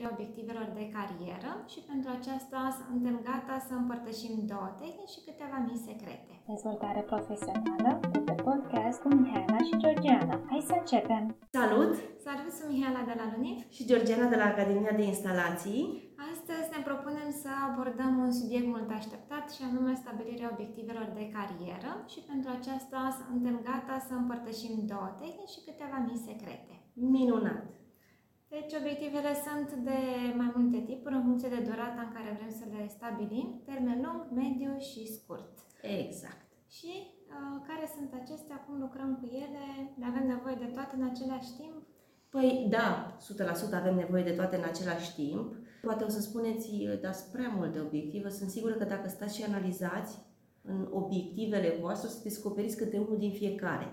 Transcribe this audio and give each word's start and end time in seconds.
stabilirea 0.00 0.18
obiectivelor 0.18 0.68
de 0.80 0.86
carieră 0.96 1.52
și 1.72 1.80
pentru 1.90 2.08
aceasta 2.18 2.60
suntem 2.78 3.16
gata 3.30 3.56
să 3.66 3.72
împărtășim 3.76 4.34
două 4.52 4.68
tehnici 4.82 5.14
și 5.14 5.24
câteva 5.28 5.56
mii 5.66 5.84
secrete. 5.88 6.32
Dezvoltare 6.52 7.02
profesională 7.12 7.90
de 8.14 8.20
pe 8.28 8.34
podcast 8.46 8.98
cu 9.02 9.08
Mihaela 9.20 9.60
și 9.68 9.74
Georgiana. 9.82 10.36
Hai 10.50 10.62
să 10.70 10.74
începem! 10.80 11.24
Salut! 11.58 11.92
Salut, 12.26 12.50
sunt 12.56 12.68
Mihaela 12.72 13.02
de 13.10 13.14
la 13.20 13.26
Lunif 13.32 13.60
și 13.76 13.88
Georgiana 13.90 14.26
de 14.32 14.38
la 14.42 14.46
Academia 14.52 14.94
de 15.00 15.04
Instalații. 15.12 15.84
Astăzi 16.32 16.70
ne 16.74 16.80
propunem 16.88 17.28
să 17.42 17.50
abordăm 17.68 18.12
un 18.26 18.32
subiect 18.38 18.68
mult 18.74 18.88
așteptat 18.98 19.44
și 19.54 19.62
anume 19.68 19.92
stabilirea 20.02 20.52
obiectivelor 20.54 21.06
de 21.18 21.24
carieră 21.36 21.92
și 22.12 22.20
pentru 22.30 22.48
aceasta 22.58 23.00
suntem 23.18 23.56
gata 23.70 23.96
să 24.06 24.12
împărtășim 24.16 24.74
două 24.92 25.08
tehnici 25.22 25.54
și 25.54 25.64
câteva 25.68 25.96
mii 26.06 26.24
secrete. 26.28 26.74
Minunat! 27.14 27.79
Deci 28.54 28.72
obiectivele 28.80 29.32
sunt 29.46 29.68
de 29.90 30.00
mai 30.40 30.50
multe 30.56 30.80
tipuri 30.90 31.14
în 31.18 31.26
funcție 31.28 31.54
de 31.56 31.66
durata 31.68 32.00
în 32.06 32.12
care 32.16 32.36
vrem 32.38 32.52
să 32.60 32.64
le 32.72 32.82
stabilim, 32.96 33.48
termen 33.70 33.98
lung, 34.04 34.20
mediu 34.42 34.72
și 34.88 35.12
scurt. 35.16 35.54
Exact. 36.02 36.48
Și 36.76 36.92
uh, 37.34 37.56
care 37.68 37.84
sunt 37.96 38.10
acestea, 38.22 38.56
cum 38.64 38.74
lucrăm 38.84 39.10
cu 39.20 39.26
ele, 39.44 39.64
le 40.00 40.06
avem 40.10 40.26
nevoie 40.34 40.56
de 40.64 40.70
toate 40.76 40.92
în 40.96 41.06
același 41.12 41.50
timp? 41.60 41.76
Păi 42.34 42.66
da, 42.76 43.16
100% 43.72 43.82
avem 43.82 43.94
nevoie 43.94 44.24
de 44.28 44.38
toate 44.40 44.56
în 44.56 44.66
același 44.72 45.10
timp. 45.14 45.46
Poate 45.82 46.04
o 46.04 46.08
să 46.08 46.20
spuneți, 46.20 46.68
dați 47.04 47.30
prea 47.34 47.50
multe 47.56 47.78
obiective. 47.80 48.28
Sunt 48.30 48.50
sigură 48.50 48.74
că 48.74 48.84
dacă 48.84 49.08
stați 49.08 49.36
și 49.36 49.42
analizați 49.50 50.12
în 50.62 50.88
obiectivele 50.90 51.76
voastre, 51.80 52.08
o 52.08 52.10
să 52.10 52.20
descoperiți 52.22 52.76
câte 52.76 52.98
unul 52.98 53.18
din 53.18 53.32
fiecare 53.32 53.86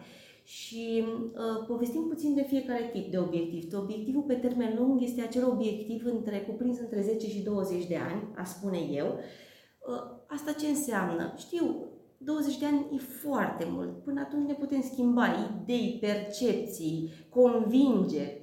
și 0.48 1.04
uh, 1.06 1.66
povestim 1.68 2.08
puțin 2.08 2.34
de 2.34 2.42
fiecare 2.42 2.90
tip 2.94 3.12
de 3.12 3.18
obiectiv. 3.18 3.74
Obiectivul 3.74 4.22
pe 4.22 4.34
termen 4.34 4.76
lung 4.78 5.02
este 5.02 5.22
acel 5.22 5.48
obiectiv 5.48 6.06
între, 6.06 6.40
cuprins 6.42 6.80
între 6.80 7.02
10 7.02 7.28
și 7.28 7.44
20 7.44 7.88
de 7.88 7.98
ani, 7.98 8.34
a 8.36 8.44
spune 8.44 8.78
eu. 8.78 9.06
Uh, 9.08 10.18
asta 10.28 10.52
ce 10.52 10.68
înseamnă? 10.68 11.34
Știu, 11.38 11.88
20 12.18 12.58
de 12.58 12.66
ani 12.66 12.86
e 12.94 12.98
foarte 12.98 13.68
mult. 13.70 14.04
Până 14.04 14.20
atunci 14.20 14.48
ne 14.48 14.54
putem 14.54 14.82
schimba 14.82 15.26
idei, 15.62 15.98
percepții, 16.02 17.10
convingeri. 17.30 18.42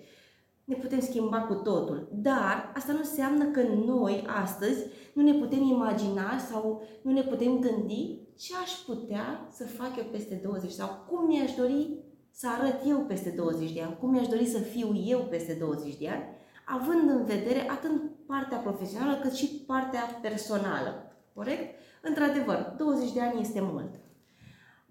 Ne 0.65 0.75
putem 0.75 1.01
schimba 1.01 1.41
cu 1.41 1.55
totul. 1.55 2.09
Dar 2.13 2.73
asta 2.75 2.93
nu 2.93 2.99
înseamnă 2.99 3.45
că 3.45 3.63
noi, 3.63 4.25
astăzi, 4.43 4.87
nu 5.15 5.23
ne 5.23 5.33
putem 5.33 5.63
imagina 5.63 6.39
sau 6.39 6.83
nu 7.03 7.13
ne 7.13 7.23
putem 7.23 7.59
gândi 7.59 8.24
ce 8.39 8.53
aș 8.63 8.71
putea 8.71 9.49
să 9.53 9.65
fac 9.67 9.97
eu 9.99 10.05
peste 10.05 10.41
20 10.43 10.71
sau 10.71 11.05
cum 11.09 11.27
mi-aș 11.27 11.55
dori 11.55 11.89
să 12.31 12.49
arăt 12.49 12.81
eu 12.87 12.99
peste 12.99 13.31
20 13.31 13.73
de 13.73 13.83
ani, 13.83 13.97
cum 14.01 14.11
mi-aș 14.11 14.27
dori 14.27 14.47
să 14.47 14.59
fiu 14.59 15.03
eu 15.07 15.19
peste 15.19 15.53
20 15.53 15.97
de 15.97 16.09
ani, 16.09 16.25
având 16.65 17.11
în 17.11 17.25
vedere 17.25 17.71
atât 17.71 17.91
partea 18.27 18.59
profesională 18.59 19.19
cât 19.23 19.33
și 19.33 19.47
partea 19.47 20.19
personală. 20.23 21.13
Corect? 21.35 21.81
Într-adevăr, 22.03 22.75
20 22.79 23.13
de 23.13 23.21
ani 23.21 23.41
este 23.41 23.61
mult. 23.61 23.95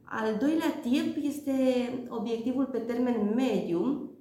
Al 0.04 0.38
doilea 0.40 0.80
tip 0.82 1.26
este 1.26 1.54
obiectivul 2.10 2.66
pe 2.66 2.78
termen 2.78 3.34
mediu, 3.36 4.12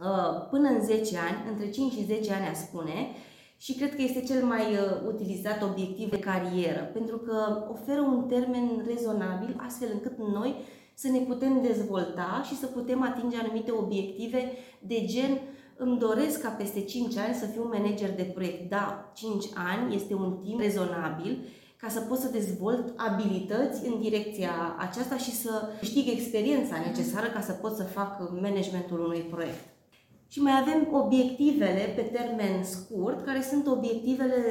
uh, 0.00 0.48
până 0.50 0.68
în 0.68 0.84
10 0.84 1.18
ani, 1.18 1.50
între 1.50 1.70
5 1.70 1.92
și 1.92 2.04
10 2.04 2.32
ani 2.32 2.46
a 2.46 2.52
spune, 2.52 3.08
și 3.64 3.72
cred 3.72 3.94
că 3.94 4.02
este 4.02 4.20
cel 4.20 4.44
mai 4.44 4.60
uh, 4.60 5.06
utilizat 5.06 5.62
obiectiv 5.62 6.10
de 6.10 6.18
carieră, 6.18 6.90
pentru 6.92 7.16
că 7.16 7.66
oferă 7.70 8.00
un 8.00 8.28
termen 8.28 8.84
rezonabil 8.86 9.62
astfel 9.66 9.88
încât 9.92 10.18
noi 10.18 10.54
să 10.94 11.08
ne 11.08 11.18
putem 11.18 11.62
dezvolta 11.62 12.42
și 12.46 12.56
să 12.56 12.66
putem 12.66 13.02
atinge 13.02 13.36
anumite 13.36 13.70
obiective 13.70 14.52
de 14.78 15.04
gen 15.04 15.40
îmi 15.76 15.98
doresc 15.98 16.40
ca 16.40 16.48
peste 16.48 16.80
5 16.80 17.16
ani 17.16 17.34
să 17.34 17.46
fiu 17.46 17.70
manager 17.72 18.14
de 18.14 18.22
proiect. 18.22 18.70
Da, 18.70 19.12
5 19.14 19.44
ani 19.54 19.94
este 19.94 20.14
un 20.14 20.38
timp 20.44 20.60
rezonabil 20.60 21.48
ca 21.76 21.88
să 21.88 22.00
pot 22.00 22.18
să 22.18 22.28
dezvolt 22.28 22.92
abilități 22.96 23.86
în 23.86 24.00
direcția 24.00 24.76
aceasta 24.78 25.16
și 25.16 25.30
să 25.30 25.68
câștig 25.78 26.08
experiența 26.08 26.76
necesară 26.86 27.26
ca 27.26 27.40
să 27.40 27.52
pot 27.52 27.76
să 27.76 27.82
fac 27.82 28.30
managementul 28.40 29.00
unui 29.00 29.20
proiect. 29.20 29.71
Și 30.32 30.42
mai 30.42 30.52
avem 30.60 30.88
obiectivele 30.92 31.92
pe 31.96 32.02
termen 32.02 32.64
scurt, 32.64 33.24
care 33.24 33.40
sunt 33.40 33.66
obiectivele 33.66 34.42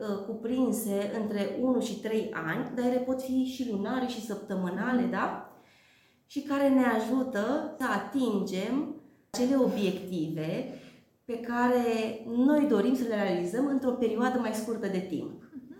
uh, 0.00 0.24
cuprinse 0.26 1.10
între 1.20 1.58
1 1.60 1.80
și 1.80 2.00
3 2.00 2.30
ani, 2.32 2.70
dar 2.74 2.84
ele 2.84 2.98
pot 2.98 3.22
fi 3.22 3.44
și 3.44 3.70
lunare 3.70 4.06
și 4.06 4.24
săptămânale, 4.24 5.02
da? 5.02 5.54
Și 6.26 6.40
care 6.40 6.68
ne 6.68 6.84
ajută 6.84 7.74
să 7.78 7.86
atingem 7.86 8.94
acele 9.30 9.56
obiective 9.56 10.74
pe 11.24 11.40
care 11.40 11.84
noi 12.26 12.66
dorim 12.68 12.94
să 12.94 13.04
le 13.08 13.14
realizăm 13.14 13.66
într-o 13.66 13.90
perioadă 13.90 14.38
mai 14.38 14.52
scurtă 14.52 14.86
de 14.86 14.98
timp. 14.98 15.30
Mhm. 15.30 15.76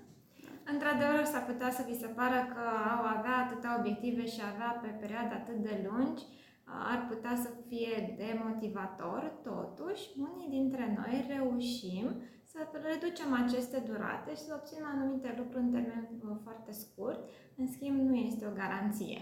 Într-adevăr, 0.72 1.24
s-ar 1.24 1.44
putea 1.44 1.70
să 1.70 1.84
vi 1.88 2.00
se 2.00 2.06
pară 2.06 2.40
că 2.54 2.62
au 2.96 3.02
avea 3.16 3.36
atâtea 3.44 3.76
obiective 3.78 4.26
și 4.26 4.40
avea 4.52 4.78
pe 4.82 4.88
perioade 5.00 5.34
atât 5.34 5.56
de 5.62 5.88
lungi, 5.88 6.22
ar 6.92 7.06
putea 7.08 7.36
să 7.36 7.50
fie 7.68 8.14
demotivator, 8.18 9.32
totuși, 9.42 10.08
unii 10.18 10.48
dintre 10.48 10.94
noi 10.98 11.26
reușim 11.36 12.06
să 12.42 12.58
reducem 12.92 13.32
aceste 13.32 13.78
durate 13.86 14.30
și 14.34 14.46
să 14.48 14.54
obținem 14.54 14.86
anumite 14.94 15.34
lucruri 15.38 15.64
în 15.64 15.70
termen 15.70 16.08
uh, 16.24 16.36
foarte 16.42 16.72
scurt. 16.72 17.28
În 17.56 17.66
schimb, 17.66 17.98
nu 18.00 18.14
este 18.14 18.46
o 18.46 18.52
garanție. 18.62 19.18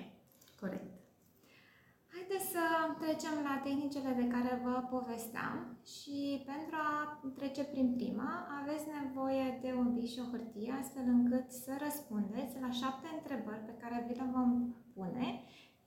Corect. 0.61 0.99
Haideți 2.15 2.51
să 2.55 2.65
trecem 3.03 3.35
la 3.49 3.61
tehnicile 3.67 4.13
de 4.21 4.27
care 4.35 4.61
vă 4.65 4.75
povesteam 4.95 5.57
și 5.95 6.19
pentru 6.51 6.77
a 6.89 7.21
trece 7.39 7.65
prin 7.65 7.89
prima, 7.97 8.31
aveți 8.61 8.87
nevoie 9.01 9.59
de 9.65 9.71
un 9.81 9.89
bic 9.95 10.09
și 10.13 10.23
o 10.25 10.31
hârtie 10.33 10.73
astfel 10.81 11.07
încât 11.17 11.51
să 11.51 11.73
răspundeți 11.85 12.61
la 12.65 12.71
șapte 12.71 13.09
întrebări 13.17 13.67
pe 13.67 13.79
care 13.81 14.05
vi 14.07 14.19
le 14.21 14.29
vom 14.35 14.51
pune 14.95 15.29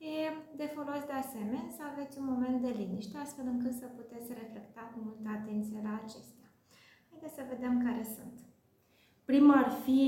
E 0.02 0.14
de 0.56 0.66
folos 0.74 1.02
de 1.10 1.16
asemenea 1.24 1.66
să 1.76 1.82
aveți 1.92 2.18
un 2.18 2.26
moment 2.32 2.62
de 2.62 2.72
liniște, 2.80 3.16
astfel 3.18 3.46
încât 3.54 3.74
să 3.82 3.86
puteți 3.86 4.28
reflecta 4.40 4.82
cu 4.92 4.98
multă 5.06 5.28
atenție 5.38 5.80
la 5.82 6.00
acestea. 6.04 6.48
Haideți 7.10 7.34
să 7.34 7.50
vedem 7.52 7.74
care 7.84 8.04
sunt. 8.16 8.36
Prima 9.24 9.54
ar 9.54 9.70
fi 9.84 10.00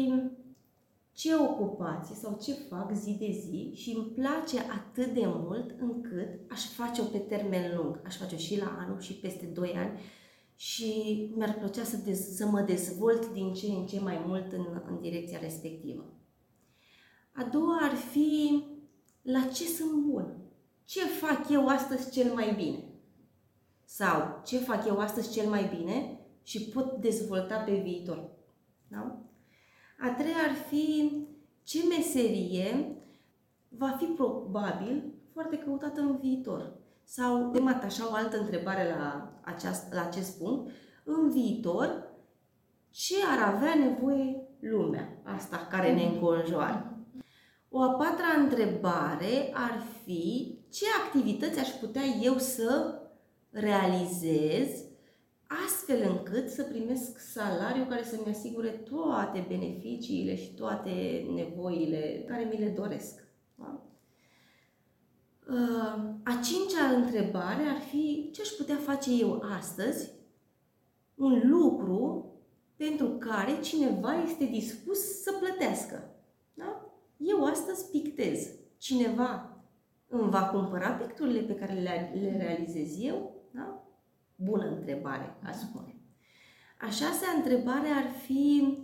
ce 1.13 1.35
ocupație 1.35 2.15
sau 2.15 2.39
ce 2.43 2.53
fac 2.53 2.93
zi 2.93 3.13
de 3.19 3.31
zi 3.31 3.73
și 3.75 3.91
îmi 3.97 4.13
place 4.19 4.59
atât 4.59 5.15
de 5.15 5.27
mult 5.27 5.81
încât 5.81 6.29
aș 6.51 6.63
face-o 6.65 7.05
pe 7.05 7.19
termen 7.19 7.77
lung. 7.77 8.01
Aș 8.07 8.17
face-o 8.17 8.39
și 8.39 8.59
la 8.59 8.77
anul 8.79 9.01
și 9.01 9.15
peste 9.15 9.47
2 9.47 9.73
ani 9.77 10.01
și 10.57 10.89
mi-ar 11.37 11.55
plăcea 11.55 11.85
să, 11.85 11.97
dez- 11.97 12.35
să 12.37 12.47
mă 12.47 12.61
dezvolt 12.61 13.33
din 13.33 13.53
ce 13.53 13.67
în 13.67 13.87
ce 13.87 14.01
mai 14.01 14.23
mult 14.27 14.53
în, 14.53 14.67
în 14.87 15.01
direcția 15.01 15.39
respectivă. 15.39 16.05
A 17.33 17.45
doua 17.45 17.79
ar 17.83 17.95
fi 17.95 18.63
la 19.25 19.41
ce 19.41 19.65
sunt 19.65 19.93
bun? 19.93 20.37
Ce 20.85 21.01
fac 21.01 21.49
eu 21.51 21.67
astăzi 21.67 22.11
cel 22.11 22.33
mai 22.33 22.55
bine? 22.55 22.85
Sau 23.85 24.43
ce 24.47 24.59
fac 24.59 24.87
eu 24.87 24.99
astăzi 24.99 25.33
cel 25.33 25.49
mai 25.49 25.75
bine 25.77 26.21
și 26.43 26.69
pot 26.69 26.97
dezvolta 26.97 27.57
pe 27.57 27.75
viitor? 27.75 28.31
Da? 28.89 29.19
A 29.99 30.09
treia 30.09 30.37
ar 30.49 30.55
fi 30.69 31.13
ce 31.63 31.79
meserie 31.89 32.97
va 33.69 33.97
fi 33.99 34.05
probabil 34.05 35.15
foarte 35.33 35.59
căutată 35.59 36.01
în 36.01 36.17
viitor. 36.17 36.73
Sau, 37.05 37.51
de 37.51 37.61
așa 37.83 38.11
o 38.11 38.15
altă 38.15 38.39
întrebare 38.39 38.89
la, 38.89 39.33
aceast, 39.41 39.93
la 39.93 40.03
acest 40.07 40.39
punct, 40.39 40.71
în 41.05 41.31
viitor, 41.31 42.13
ce 42.91 43.15
ar 43.27 43.55
avea 43.55 43.75
nevoie 43.75 44.49
lumea 44.61 45.21
asta 45.23 45.67
care 45.71 45.95
ne 45.95 46.03
înconjoară? 46.03 46.94
O 47.77 47.83
a 47.83 47.89
patra 47.89 48.41
întrebare 48.43 49.51
ar 49.53 49.83
fi 50.05 50.59
ce 50.71 50.85
activități 51.05 51.59
aș 51.59 51.69
putea 51.69 52.03
eu 52.23 52.39
să 52.39 53.01
realizez 53.51 54.85
astfel 55.67 56.11
încât 56.11 56.49
să 56.49 56.63
primesc 56.63 57.19
salariu 57.19 57.85
care 57.85 58.03
să-mi 58.03 58.35
asigure 58.35 58.69
toate 58.69 59.45
beneficiile 59.49 60.37
și 60.37 60.55
toate 60.55 61.27
nevoile 61.35 62.25
care 62.29 62.45
mi 62.45 62.59
le 62.59 62.69
doresc. 62.69 63.27
Da? 63.55 63.83
Uh, 65.49 66.15
a 66.25 66.41
cincea 66.45 66.97
întrebare 66.97 67.63
ar 67.63 67.81
fi 67.91 68.31
ce 68.33 68.41
aș 68.41 68.49
putea 68.49 68.77
face 68.77 69.11
eu 69.21 69.43
astăzi, 69.59 70.11
un 71.15 71.41
lucru 71.45 72.33
pentru 72.77 73.07
care 73.07 73.61
cineva 73.61 74.23
este 74.23 74.45
dispus 74.45 75.23
să 75.23 75.33
plătească. 75.33 76.14
Da? 77.25 77.31
Eu 77.31 77.45
astăzi 77.45 77.91
pictez. 77.91 78.49
Cineva 78.79 79.59
îmi 80.09 80.31
va 80.31 80.43
cumpăra 80.43 80.91
picturile 80.91 81.41
pe 81.41 81.55
care 81.55 81.73
le, 81.73 82.13
le 82.21 82.37
realizez 82.37 83.03
eu? 83.03 83.35
Da? 83.51 83.83
Bună 84.37 84.67
întrebare, 84.67 85.37
aș 85.43 85.57
spune. 85.57 85.97
A 86.81 86.91
șasea 86.91 87.29
întrebare 87.37 87.89
ar 87.89 88.11
fi 88.27 88.79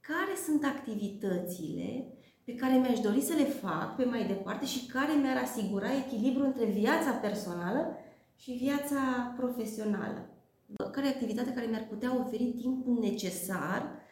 care 0.00 0.34
sunt 0.44 0.64
activitățile 0.64 2.10
pe 2.44 2.54
care 2.54 2.76
mi-aș 2.78 3.00
dori 3.00 3.20
să 3.20 3.34
le 3.36 3.44
fac 3.44 3.96
pe 3.96 4.04
mai 4.04 4.26
departe 4.26 4.66
și 4.66 4.86
care 4.86 5.12
mi-ar 5.12 5.42
asigura 5.42 5.96
echilibru 5.96 6.44
între 6.44 6.64
viața 6.64 7.10
personală 7.10 7.96
și 8.36 8.52
viața 8.52 9.34
profesională. 9.36 10.30
care 10.92 11.06
e 11.06 11.10
activitatea 11.10 11.52
care 11.52 11.66
mi-ar 11.66 11.86
putea 11.88 12.18
oferi 12.18 12.44
timpul 12.44 12.98
necesar 13.00 14.05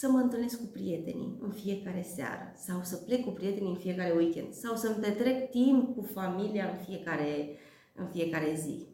să 0.00 0.10
mă 0.10 0.18
întâlnesc 0.18 0.60
cu 0.60 0.66
prietenii 0.66 1.38
în 1.40 1.50
fiecare 1.50 2.02
seară 2.02 2.52
sau 2.54 2.80
să 2.82 2.96
plec 2.96 3.24
cu 3.24 3.30
prietenii 3.30 3.68
în 3.70 3.76
fiecare 3.76 4.12
weekend 4.12 4.52
sau 4.52 4.76
să-mi 4.76 4.94
petrec 4.94 5.50
timp 5.50 5.94
cu 5.96 6.02
familia 6.02 6.70
în 6.70 6.76
fiecare, 6.84 7.48
în 7.94 8.06
fiecare 8.06 8.54
zi. 8.54 8.86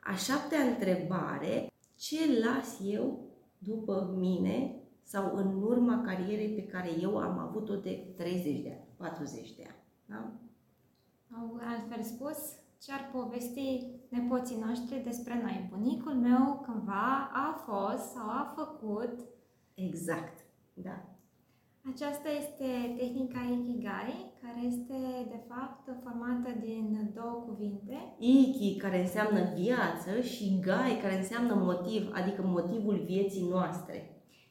A 0.00 0.14
șaptea 0.14 0.58
întrebare, 0.58 1.72
ce 1.96 2.16
las 2.44 2.78
eu 2.84 3.30
după 3.58 4.14
mine 4.18 4.74
sau 5.02 5.36
în 5.36 5.62
urma 5.62 6.00
carierei 6.00 6.54
pe 6.54 6.66
care 6.66 6.90
eu 7.00 7.16
am 7.16 7.38
avut-o 7.38 7.74
de 7.74 8.14
30 8.16 8.62
de 8.62 8.68
ani, 8.68 8.86
40 8.96 9.54
de 9.54 9.62
ani. 9.66 9.82
Da? 10.06 10.32
Sau 11.30 11.60
altfel 11.60 12.02
spus, 12.02 12.38
ce 12.82 12.92
ar 12.92 13.10
povesti 13.12 13.86
nepoții 14.08 14.64
noștri 14.66 15.02
despre 15.04 15.40
noi. 15.42 15.68
Bunicul 15.70 16.12
meu 16.12 16.62
cândva 16.64 17.30
a 17.32 17.64
fost 17.66 18.10
sau 18.10 18.28
a 18.28 18.54
făcut. 18.56 19.31
Exact, 19.74 20.44
da. 20.72 21.06
Aceasta 21.94 22.28
este 22.40 22.94
tehnica 22.98 23.40
Ikigai, 23.52 24.32
care 24.42 24.60
este 24.66 24.98
de 25.34 25.40
fapt 25.48 26.02
formată 26.02 26.50
din 26.60 27.10
două 27.14 27.44
cuvinte. 27.48 28.14
Iki, 28.18 28.76
care 28.76 29.00
înseamnă 29.00 29.40
viață, 29.54 30.20
și 30.20 30.58
Gai, 30.60 30.98
care 31.02 31.16
înseamnă 31.16 31.54
motiv, 31.54 32.10
adică 32.12 32.42
motivul 32.42 33.04
vieții 33.06 33.48
noastre. 33.48 33.96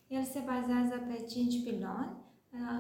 El 0.08 0.24
se 0.24 0.42
bazează 0.46 0.96
pe 1.08 1.26
cinci 1.30 1.64
piloni. 1.64 2.20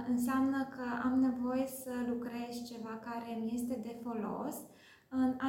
Înseamnă 0.07 0.67
că 0.75 0.85
am 1.03 1.19
nevoie 1.19 1.67
să 1.67 1.91
lucrez 2.07 2.51
ceva 2.71 2.93
care 3.07 3.39
mi 3.43 3.51
este 3.53 3.79
de 3.81 3.95
folos, 4.03 4.55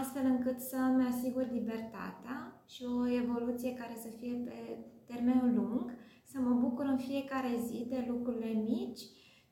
astfel 0.00 0.24
încât 0.24 0.58
să-mi 0.60 1.06
asigur 1.10 1.48
libertatea 1.52 2.62
și 2.66 2.82
o 2.84 3.08
evoluție 3.22 3.74
care 3.74 3.94
să 3.96 4.08
fie 4.18 4.34
pe 4.44 4.58
termen 5.04 5.54
lung, 5.54 5.94
să 6.32 6.38
mă 6.40 6.54
bucur 6.64 6.84
în 6.84 6.98
fiecare 6.98 7.52
zi 7.66 7.86
de 7.88 8.04
lucrurile 8.08 8.52
mici 8.70 9.02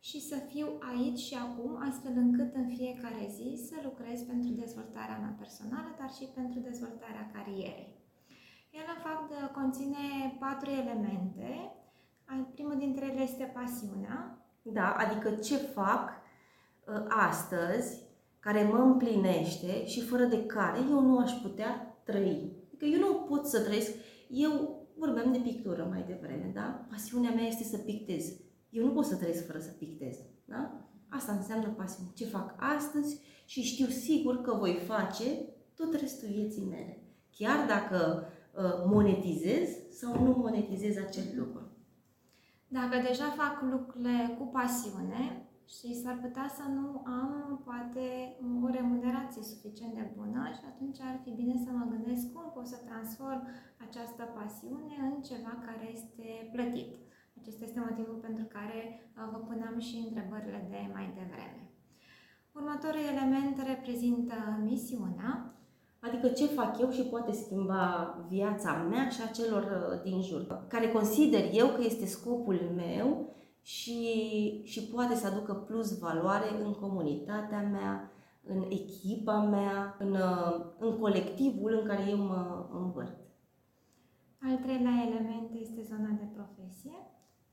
și 0.09 0.21
să 0.21 0.37
fiu 0.51 0.69
aici 0.93 1.19
și 1.19 1.35
acum, 1.35 1.71
astfel 1.89 2.13
încât 2.17 2.55
în 2.55 2.69
fiecare 2.77 3.25
zi 3.37 3.49
să 3.69 3.75
lucrez 3.83 4.23
pentru 4.23 4.51
dezvoltarea 4.63 5.19
mea 5.23 5.35
personală, 5.39 5.91
dar 5.99 6.11
și 6.19 6.25
pentru 6.35 6.59
dezvoltarea 6.61 7.31
carierei. 7.35 7.99
El, 8.71 8.87
în 8.95 9.01
fapt, 9.07 9.31
conține 9.59 10.05
patru 10.39 10.71
elemente. 10.71 11.51
Primul 12.53 12.77
dintre 12.79 13.05
ele 13.07 13.23
este 13.23 13.53
pasiunea. 13.59 14.39
Da, 14.63 14.89
adică 14.93 15.31
ce 15.31 15.57
fac 15.57 16.11
ă, 16.89 17.07
astăzi 17.09 18.03
care 18.39 18.63
mă 18.63 18.77
împlinește 18.77 19.87
și 19.87 20.01
fără 20.01 20.25
de 20.25 20.47
care 20.47 20.79
eu 20.91 21.01
nu 21.01 21.19
aș 21.19 21.33
putea 21.33 22.01
trăi. 22.05 22.53
Adică 22.67 22.85
eu 22.85 22.99
nu 22.99 23.15
pot 23.15 23.47
să 23.47 23.61
trăiesc. 23.61 23.93
Eu 24.29 24.80
vorbeam 25.01 25.33
de 25.33 25.39
pictură 25.39 25.87
mai 25.91 26.05
devreme, 26.07 26.51
da? 26.55 26.87
Pasiunea 26.91 27.31
mea 27.31 27.47
este 27.47 27.65
să 27.65 27.77
pictez. 27.77 28.25
Eu 28.71 28.85
nu 28.85 28.93
pot 28.93 29.05
să 29.05 29.17
trăiesc 29.17 29.47
fără 29.47 29.59
să 29.59 29.71
pictez, 29.71 30.17
da? 30.45 30.89
Asta 31.09 31.33
înseamnă 31.33 31.69
pasiune. 31.69 32.11
Ce 32.15 32.25
fac 32.25 32.55
astăzi 32.77 33.21
și 33.47 33.63
știu 33.63 33.87
sigur 33.87 34.41
că 34.41 34.55
voi 34.55 34.83
face 34.87 35.25
tot 35.75 35.95
restul 35.95 36.29
vieții 36.29 36.65
mele. 36.65 37.03
Chiar 37.31 37.67
dacă 37.67 38.27
uh, 38.55 38.85
monetizez 38.87 39.69
sau 39.91 40.25
nu 40.25 40.31
monetizez 40.31 40.97
acel 40.97 41.25
lucru. 41.37 41.71
Dacă 42.69 42.97
deja 43.09 43.25
fac 43.37 43.63
lucrurile 43.71 44.37
cu 44.39 44.45
pasiune, 44.45 45.50
și 45.77 45.89
s-ar 46.03 46.17
putea 46.25 46.49
să 46.59 46.65
nu 46.79 46.89
am, 47.21 47.33
poate, 47.69 48.07
o 48.65 48.69
remunerație 48.79 49.43
suficient 49.53 49.95
de 49.95 50.07
bună 50.17 50.43
și 50.57 50.65
atunci 50.73 51.01
ar 51.11 51.17
fi 51.25 51.31
bine 51.41 51.57
să 51.65 51.71
mă 51.79 51.85
gândesc 51.95 52.25
cum 52.33 52.47
pot 52.55 52.67
să 52.73 52.79
transform 52.89 53.43
această 53.87 54.23
pasiune 54.39 54.97
în 55.09 55.17
ceva 55.29 55.53
care 55.67 55.85
este 55.97 56.27
plătit. 56.55 56.91
Acesta 57.39 57.65
este 57.65 57.85
motivul 57.89 58.19
pentru 58.27 58.45
care 58.57 58.79
uh, 58.83 59.29
vă 59.33 59.39
puneam 59.49 59.77
și 59.89 59.97
întrebările 60.07 60.61
de 60.73 60.83
mai 60.95 61.07
devreme. 61.19 61.63
Următorul 62.59 63.05
element 63.13 63.57
reprezintă 63.73 64.37
misiunea. 64.71 65.33
Adică 66.07 66.29
ce 66.29 66.47
fac 66.47 66.81
eu 66.81 66.91
și 66.91 67.11
poate 67.13 67.33
schimba 67.33 67.83
viața 68.29 68.73
mea 68.91 69.09
și 69.09 69.21
a 69.23 69.35
celor 69.39 69.65
uh, 69.65 70.03
din 70.03 70.21
jur. 70.23 70.43
Care 70.69 70.89
consider 70.89 71.45
eu 71.53 71.69
că 71.69 71.83
este 71.83 72.07
scopul 72.07 72.59
meu 72.83 73.09
și, 73.63 74.63
și 74.65 74.83
poate 74.83 75.15
să 75.15 75.27
aducă 75.27 75.55
plus 75.55 75.99
valoare 75.99 76.63
în 76.65 76.73
comunitatea 76.73 77.63
mea, 77.63 78.13
în 78.43 78.65
echipa 78.69 79.41
mea, 79.41 79.97
în, 79.99 80.17
în 80.79 80.99
colectivul 80.99 81.79
în 81.81 81.87
care 81.87 82.05
eu 82.09 82.17
mă 82.17 82.69
învăț. 82.73 83.11
Al 84.43 84.57
treilea 84.57 85.07
element 85.07 85.51
este 85.61 85.83
zona 85.83 86.09
de 86.09 86.29
profesie. 86.35 86.99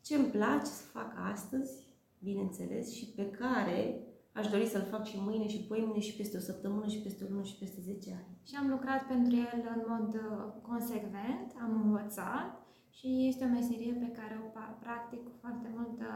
Ce 0.01 0.15
îmi 0.15 0.27
place 0.27 0.65
să 0.65 0.83
fac 0.83 1.13
astăzi, 1.31 1.87
bineînțeles, 2.19 2.93
și 2.93 3.05
pe 3.05 3.29
care 3.29 4.07
aș 4.33 4.47
dori 4.47 4.65
să-l 4.65 4.87
fac 4.91 5.05
și 5.05 5.17
mâine 5.19 5.47
și 5.47 5.65
poimine 5.67 5.99
și 5.99 6.15
peste 6.15 6.37
o 6.37 6.39
săptămână 6.39 6.87
și 6.87 7.01
peste 7.01 7.23
o 7.23 7.27
lună 7.29 7.43
și 7.43 7.57
peste 7.57 7.81
10 7.81 8.11
ani. 8.11 8.37
Și 8.43 8.55
am 8.55 8.69
lucrat 8.69 9.07
pentru 9.07 9.35
el 9.35 9.71
în 9.75 9.83
mod 9.87 10.13
uh, 10.13 10.53
consecvent, 10.61 11.55
am 11.61 11.81
învățat 11.83 12.66
și 12.97 13.27
este 13.29 13.43
o 13.45 13.55
meserie 13.57 13.93
pe 13.93 14.11
care 14.19 14.35
o 14.45 14.47
practic 14.79 15.23
cu 15.23 15.31
foarte 15.41 15.69
multă 15.77 16.07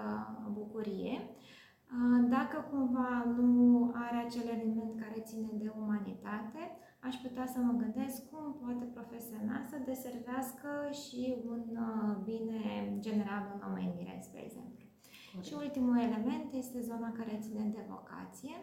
bucurie. 0.51 1.15
Dacă 2.29 2.57
cumva 2.71 3.23
nu 3.37 3.91
are 3.93 4.17
acel 4.25 4.47
element 4.55 4.99
care 5.01 5.27
ține 5.29 5.49
de 5.53 5.71
umanitate, 5.83 6.61
aș 6.99 7.15
putea 7.15 7.45
să 7.53 7.59
mă 7.59 7.73
gândesc 7.83 8.29
cum 8.29 8.45
poate 8.61 8.85
profesia 8.97 9.41
mea 9.45 9.61
să 9.69 9.75
deservească 9.85 10.69
și 11.01 11.35
un 11.51 11.63
bine 12.23 12.61
general 12.99 13.43
în 13.55 13.61
omenire, 13.69 14.19
spre 14.21 14.43
exemplu. 14.43 14.85
Corect. 15.31 15.47
Și 15.47 15.53
ultimul 15.63 15.97
element 15.97 16.53
este 16.53 16.81
zona 16.81 17.11
care 17.11 17.39
ține 17.41 17.71
de 17.75 17.85
vocație, 17.89 18.55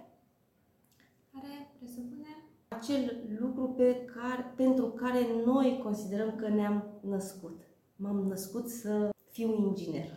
care 1.33 1.53
presupune 1.79 2.33
acel 2.69 3.03
lucru 3.41 3.65
pe 3.69 4.05
care, 4.15 4.53
pentru 4.57 4.87
care 4.87 5.21
noi 5.45 5.81
considerăm 5.83 6.37
că 6.37 6.49
ne-am 6.49 6.85
născut 7.03 7.68
m-am 8.03 8.19
născut 8.33 8.67
să 8.69 9.11
fiu 9.31 9.49
inginer. 9.67 10.11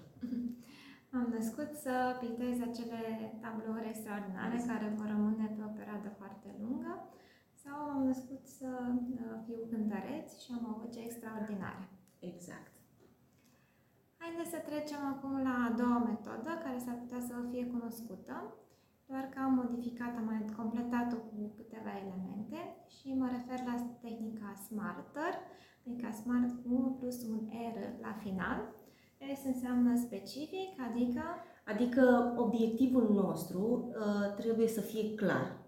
M-am 1.12 1.28
născut 1.38 1.70
să 1.86 1.94
pictez 2.24 2.56
acele 2.70 3.02
tablouri 3.42 3.92
extraordinare 3.94 4.56
exact. 4.56 4.72
care 4.72 4.96
vor 4.98 5.08
rămâne 5.16 5.46
pe 5.56 5.64
o 5.70 5.76
perioadă 5.80 6.10
foarte 6.20 6.50
lungă 6.62 6.94
sau 7.64 7.76
m-am 7.88 8.04
născut 8.12 8.44
să 8.58 8.70
uh, 8.90 9.36
fiu 9.46 9.60
cântăreț 9.72 10.28
și 10.42 10.50
am 10.56 10.64
o 10.72 10.78
voce 10.80 11.00
extraordinară. 11.00 11.84
Exact. 12.20 12.72
Haideți 14.22 14.54
să 14.56 14.60
trecem 14.70 15.02
acum 15.14 15.34
la 15.48 15.56
a 15.68 15.76
doua 15.80 16.00
metodă 16.12 16.52
care 16.64 16.78
s-ar 16.86 16.98
putea 17.04 17.22
să 17.28 17.34
vă 17.38 17.44
fie 17.52 17.66
cunoscută, 17.76 18.36
doar 19.10 19.26
că 19.34 19.40
am 19.40 19.54
modificat, 19.62 20.14
am 20.16 20.26
mai 20.32 20.46
completat-o 20.60 21.20
cu 21.30 21.38
câteva 21.58 21.92
elemente 22.04 22.60
și 22.96 23.08
mă 23.22 23.28
refer 23.36 23.60
la 23.70 23.76
tehnica 24.04 24.50
Smarter, 24.66 25.34
adică 25.88 26.10
smart 26.22 26.50
cu 26.64 26.98
plus 27.00 27.24
un 27.24 27.40
R 27.74 28.02
la 28.02 28.14
final. 28.24 28.80
S 29.42 29.46
înseamnă 29.46 29.98
specific, 29.98 30.70
adică... 30.92 31.22
Adică 31.66 32.34
obiectivul 32.38 33.12
nostru 33.14 33.90
uh, 33.90 34.36
trebuie 34.36 34.68
să 34.68 34.82
fie 34.82 35.14
clar. 35.14 35.60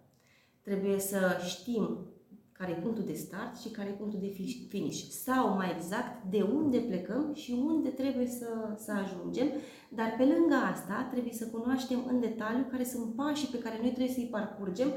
Trebuie 0.61 0.99
să 0.99 1.19
știm 1.45 2.07
care 2.51 2.71
e 2.71 2.81
punctul 2.81 3.03
de 3.03 3.13
start 3.13 3.57
și 3.59 3.69
care 3.69 3.89
e 3.89 3.91
punctul 3.91 4.19
de 4.19 4.33
finish. 4.69 5.01
Sau, 5.09 5.55
mai 5.55 5.71
exact, 5.75 6.23
de 6.29 6.41
unde 6.41 6.77
plecăm 6.77 7.33
și 7.33 7.51
unde 7.65 7.89
trebuie 7.89 8.27
să, 8.27 8.73
să 8.77 8.91
ajungem. 8.91 9.47
Dar 9.89 10.13
pe 10.17 10.23
lângă 10.23 10.55
asta 10.73 11.07
trebuie 11.11 11.33
să 11.33 11.47
cunoaștem 11.47 12.05
în 12.07 12.19
detaliu 12.19 12.65
care 12.71 12.83
sunt 12.83 13.15
pașii 13.15 13.47
pe 13.47 13.59
care 13.59 13.77
noi 13.81 13.91
trebuie 13.91 14.13
să-i 14.13 14.29
parcurgem, 14.31 14.87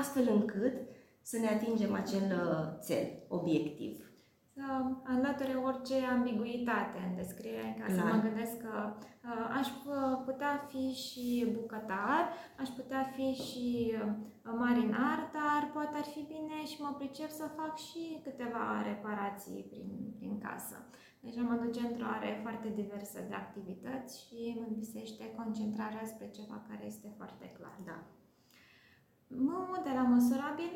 astfel 0.00 0.28
încât 0.34 0.72
să 1.22 1.38
ne 1.38 1.46
atingem 1.46 1.94
acel 1.94 2.22
cel, 2.86 2.96
uh, 3.04 3.38
obiectiv 3.38 4.09
să 4.60 4.70
înlăture 5.14 5.54
orice 5.68 5.96
ambiguitate 6.16 6.98
în 7.08 7.14
descriere, 7.22 7.76
ca 7.80 7.86
să 7.94 8.00
mă 8.10 8.16
gândesc 8.26 8.56
că 8.66 8.74
uh, 8.92 9.46
aș 9.58 9.68
putea 10.26 10.52
fi 10.70 10.84
și 11.04 11.26
bucătar, 11.58 12.22
aș 12.62 12.68
putea 12.68 13.02
fi 13.14 13.28
și 13.46 13.68
uh, 13.94 14.54
marinar, 14.62 15.18
dar 15.38 15.60
poate 15.72 15.96
ar 16.02 16.08
fi 16.14 16.22
bine 16.34 16.58
și 16.70 16.82
mă 16.84 16.92
pricep 16.98 17.30
să 17.40 17.54
fac 17.58 17.72
și 17.88 18.02
câteva 18.26 18.64
reparații 18.90 19.66
prin, 19.70 19.88
prin 20.18 20.38
casă. 20.46 20.76
Deci 21.20 21.36
mă 21.48 21.54
duce 21.64 21.80
într-o 21.80 22.06
are 22.16 22.38
foarte 22.42 22.68
diversă 22.80 23.18
de 23.28 23.34
activități 23.34 24.12
și 24.24 24.40
îmi 24.62 24.76
visește 24.82 25.34
concentrarea 25.38 26.04
spre 26.12 26.28
ceva 26.38 26.64
care 26.68 26.84
este 26.86 27.08
foarte 27.16 27.46
clar. 27.58 27.76
Da. 27.90 27.98
M 29.26 29.80
de 29.84 29.92
la 29.94 30.02
măsurabil 30.02 30.72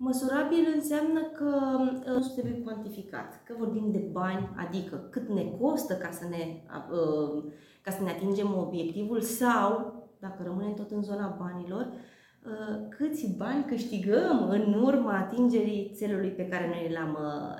Măsurabil 0.00 0.72
înseamnă 0.74 1.20
că 1.22 1.78
uh, 1.80 2.14
nu 2.14 2.26
trebuie 2.36 2.52
cuantificat, 2.52 3.42
că 3.44 3.54
vorbim 3.58 3.90
de 3.90 4.08
bani, 4.12 4.48
adică 4.56 5.08
cât 5.10 5.28
ne 5.28 5.44
costă 5.60 5.94
ca 5.94 6.10
să 6.10 6.24
ne, 6.28 6.62
uh, 6.92 7.44
ca 7.82 7.90
să 7.90 8.02
ne 8.02 8.10
atingem 8.10 8.58
obiectivul 8.58 9.20
sau, 9.20 9.94
dacă 10.18 10.42
rămânem 10.42 10.74
tot 10.74 10.90
în 10.90 11.02
zona 11.02 11.36
banilor, 11.40 11.92
uh, 11.92 12.88
câți 12.88 13.34
bani 13.36 13.64
câștigăm 13.64 14.48
în 14.48 14.82
urma 14.82 15.18
atingerii 15.18 15.92
țelului 15.94 16.30
pe 16.30 16.48
care 16.48 16.68
noi 16.68 16.92
l-am, 16.92 17.18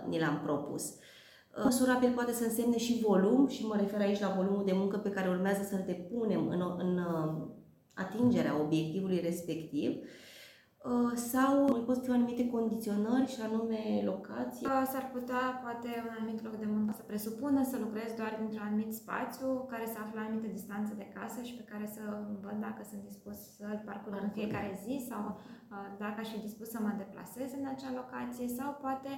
ni 0.09 0.19
l-am 0.19 0.41
propus. 0.45 0.95
Măsurabil 1.65 2.13
poate 2.15 2.33
să 2.33 2.45
însemne 2.45 2.79
și 2.79 3.05
volum 3.07 3.49
și 3.49 3.67
mă 3.67 3.77
refer 3.79 4.01
aici 4.01 4.21
la 4.21 4.35
volumul 4.37 4.65
de 4.65 4.73
muncă 4.75 4.97
pe 4.97 5.11
care 5.11 5.29
urmează 5.29 5.63
să-l 5.63 5.85
depunem 5.87 6.49
în, 6.49 6.75
în 6.79 7.01
atingerea 7.95 8.61
obiectivului 8.61 9.21
respectiv 9.21 9.91
Uh, 9.91 10.28
sau 11.15 11.53
mai 11.73 11.81
pot 11.81 12.05
fi 12.05 12.11
anumite 12.11 12.51
condiționări 12.57 13.33
și 13.35 13.41
anume 13.49 13.81
locații? 14.05 14.67
Uh, 14.67 14.83
s-ar 14.93 15.07
putea, 15.17 15.43
poate, 15.65 15.91
un 16.07 16.15
anumit 16.19 16.41
loc 16.47 16.55
de 16.63 16.69
muncă 16.75 16.93
să 16.97 17.03
presupună 17.11 17.61
să 17.71 17.77
lucrez 17.85 18.11
doar 18.21 18.33
dintr-un 18.39 18.67
anumit 18.67 18.93
spațiu 19.03 19.49
care 19.73 19.87
se 19.93 19.99
află 19.99 20.17
la 20.21 20.27
anumită 20.27 20.49
distanță 20.59 20.93
de 21.01 21.07
casă 21.17 21.41
și 21.49 21.55
pe 21.59 21.69
care 21.71 21.87
să 21.97 22.03
văd 22.45 22.57
dacă 22.67 22.83
sunt 22.91 23.03
dispus 23.11 23.39
să-l 23.59 23.83
parcurg 23.89 24.17
în 24.23 24.35
fiecare 24.39 24.73
zi 24.85 24.95
sau 25.11 25.23
uh, 25.35 25.89
dacă 26.05 26.19
aș 26.21 26.29
fi 26.35 26.47
dispus 26.47 26.69
să 26.75 26.79
mă 26.81 26.93
deplasez 27.03 27.49
în 27.59 27.67
acea 27.73 27.93
locație 28.01 28.47
sau 28.59 28.69
poate 28.85 29.11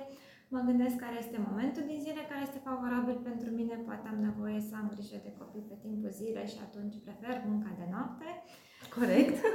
mă 0.54 0.60
gândesc 0.68 0.96
care 1.04 1.16
este 1.18 1.46
momentul 1.48 1.84
din 1.90 2.00
zile 2.06 2.22
care 2.30 2.42
este 2.44 2.66
favorabil 2.68 3.16
pentru 3.28 3.48
mine, 3.58 3.74
poate 3.88 4.06
am 4.08 4.20
nevoie 4.28 4.60
să 4.68 4.74
am 4.76 4.88
grijă 4.94 5.18
de 5.26 5.32
copii 5.40 5.68
pe 5.70 5.76
timpul 5.84 6.10
zilei 6.20 6.52
și 6.54 6.60
atunci 6.66 7.04
prefer 7.06 7.34
munca 7.48 7.70
de 7.80 7.86
noapte. 7.94 8.28
Corect. 8.96 9.36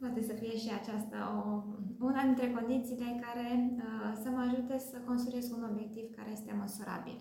Poate 0.00 0.22
să 0.22 0.32
fie 0.32 0.56
și 0.56 0.70
aceasta 0.80 1.18
o, 1.38 1.62
una 2.04 2.22
dintre 2.22 2.50
condițiile 2.50 3.20
care 3.24 3.46
uh, 3.76 4.12
să 4.22 4.28
mă 4.30 4.40
ajute 4.40 4.78
să 4.78 4.96
construiesc 5.06 5.56
un 5.56 5.64
obiectiv 5.70 6.14
care 6.16 6.30
este 6.30 6.56
măsurabil. 6.58 7.18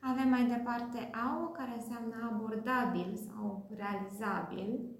Avem 0.00 0.28
mai 0.28 0.44
departe 0.46 1.10
AU, 1.24 1.48
care 1.48 1.72
înseamnă 1.76 2.16
abordabil 2.32 3.10
sau 3.26 3.70
realizabil. 3.76 4.97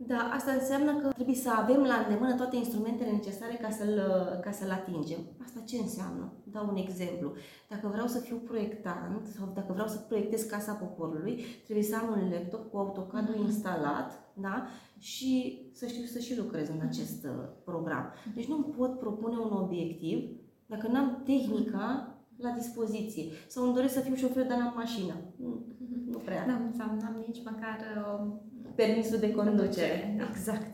Da, 0.00 0.30
asta 0.32 0.52
înseamnă 0.52 0.96
că 0.96 1.08
trebuie 1.08 1.34
să 1.34 1.50
avem 1.50 1.82
la 1.82 1.94
îndemână 1.94 2.34
toate 2.34 2.56
instrumentele 2.56 3.10
necesare 3.10 3.54
ca 3.54 3.70
să-l, 3.70 4.00
ca 4.40 4.50
să-l 4.50 4.70
atingem. 4.70 5.18
Asta 5.44 5.60
ce 5.60 5.76
înseamnă? 5.76 6.32
Dau 6.44 6.68
un 6.68 6.76
exemplu. 6.76 7.32
Dacă 7.68 7.88
vreau 7.88 8.06
să 8.06 8.18
fiu 8.18 8.36
proiectant 8.36 9.26
sau 9.36 9.52
dacă 9.54 9.72
vreau 9.72 9.88
să 9.88 9.98
proiectez 9.98 10.42
Casa 10.42 10.72
Poporului, 10.72 11.44
trebuie 11.64 11.84
să 11.84 11.96
am 11.96 12.20
un 12.20 12.30
laptop 12.30 12.70
cu 12.70 12.76
AutoCAD 12.76 13.30
mm-hmm. 13.30 13.46
instalat 13.46 14.12
da? 14.34 14.66
și 14.98 15.62
să 15.74 15.86
știu 15.86 16.04
să 16.04 16.18
și 16.18 16.38
lucrez 16.38 16.68
în 16.68 16.80
acest 16.88 17.24
uh, 17.24 17.30
program. 17.64 18.12
Deci 18.34 18.48
nu 18.48 18.62
pot 18.62 18.98
propune 18.98 19.36
un 19.36 19.52
obiectiv 19.52 20.30
dacă 20.66 20.88
nu 20.88 20.96
am 20.96 21.22
tehnica 21.24 22.12
la 22.36 22.50
dispoziție. 22.50 23.24
Sau 23.48 23.64
îmi 23.64 23.74
doresc 23.74 23.94
să 23.94 24.00
fiu 24.00 24.14
șofer, 24.14 24.46
dar 24.46 24.58
n-am 24.58 24.72
mașină. 24.76 25.14
Nu, 25.36 25.66
nu 26.06 26.18
prea. 26.18 26.46
N-am, 26.46 26.74
sau 26.76 26.86
n-am 26.86 27.24
nici 27.26 27.44
măcar 27.44 27.78
uh, 27.96 28.32
permisul 28.80 29.18
de 29.18 29.30
conducere. 29.32 30.14
Da. 30.18 30.24
Exact. 30.30 30.72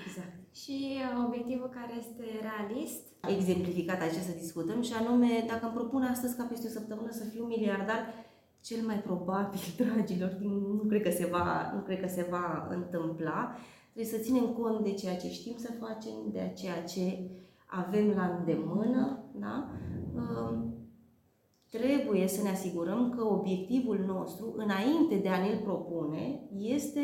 Exact. 0.00 0.34
Și 0.62 0.76
uh, 0.96 1.24
obiectivul 1.26 1.70
care 1.78 1.94
este 1.98 2.24
realist? 2.48 3.02
Exemplificat 3.36 4.00
aici 4.00 4.28
să 4.28 4.40
discutăm 4.42 4.80
și 4.82 4.92
anume, 5.00 5.44
dacă 5.46 5.64
îmi 5.64 5.74
propun 5.78 6.02
astăzi 6.02 6.36
ca 6.36 6.44
peste 6.44 6.66
o 6.66 6.76
săptămână 6.78 7.10
să 7.10 7.24
fiu 7.24 7.44
miliardar, 7.44 8.00
cel 8.60 8.80
mai 8.86 8.98
probabil, 9.08 9.60
dragilor, 9.80 10.30
nu 10.78 10.84
cred 10.88 11.02
că 11.02 11.10
se 11.10 11.26
va, 11.26 11.72
nu 11.74 11.80
cred 11.80 12.00
că 12.00 12.08
se 12.08 12.26
va 12.30 12.66
întâmpla. 12.70 13.56
Trebuie 13.92 14.14
să 14.14 14.24
ținem 14.24 14.46
cont 14.46 14.84
de 14.84 14.92
ceea 14.92 15.16
ce 15.16 15.28
știm 15.30 15.56
să 15.56 15.70
facem, 15.84 16.16
de 16.32 16.52
ceea 16.56 16.82
ce 16.82 17.30
avem 17.66 18.06
la 18.16 18.36
îndemână, 18.38 19.24
da? 19.34 19.70
Um, 20.14 20.79
trebuie 21.70 22.26
să 22.26 22.42
ne 22.42 22.48
asigurăm 22.48 23.10
că 23.16 23.22
obiectivul 23.24 23.98
nostru, 24.06 24.54
înainte 24.56 25.16
de 25.16 25.28
a 25.28 25.38
ne-l 25.38 25.60
propune, 25.68 26.40
este 26.76 27.02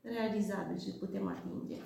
realizabil 0.00 0.78
și 0.78 0.88
îl 0.88 0.98
putem 0.98 1.26
atinge. 1.36 1.78